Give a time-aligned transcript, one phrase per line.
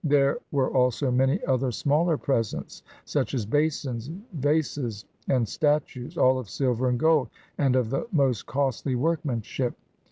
[0.03, 6.49] There were also many other smaller presents, such as basins, vases, and statues, all of
[6.49, 9.75] silver and gold, and of the most costly workmanship.